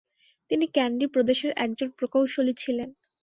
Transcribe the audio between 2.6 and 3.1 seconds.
ছিলেন।